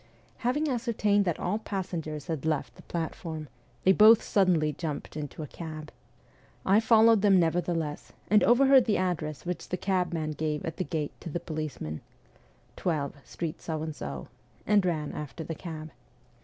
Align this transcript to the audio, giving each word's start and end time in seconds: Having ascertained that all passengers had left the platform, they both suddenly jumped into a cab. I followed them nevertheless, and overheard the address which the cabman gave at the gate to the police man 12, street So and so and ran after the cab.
Having 0.37 0.67
ascertained 0.67 1.25
that 1.25 1.39
all 1.39 1.59
passengers 1.59 2.25
had 2.25 2.43
left 2.43 2.73
the 2.75 2.81
platform, 2.81 3.47
they 3.83 3.91
both 3.91 4.23
suddenly 4.23 4.73
jumped 4.73 5.15
into 5.15 5.43
a 5.43 5.47
cab. 5.47 5.91
I 6.65 6.79
followed 6.79 7.21
them 7.21 7.39
nevertheless, 7.39 8.11
and 8.27 8.43
overheard 8.43 8.85
the 8.85 8.97
address 8.97 9.45
which 9.45 9.69
the 9.69 9.77
cabman 9.77 10.31
gave 10.31 10.65
at 10.65 10.77
the 10.77 10.83
gate 10.83 11.11
to 11.21 11.29
the 11.29 11.39
police 11.39 11.79
man 11.79 12.01
12, 12.77 13.13
street 13.23 13.61
So 13.61 13.83
and 13.83 13.95
so 13.95 14.27
and 14.65 14.83
ran 14.83 15.11
after 15.11 15.43
the 15.43 15.53
cab. 15.53 15.91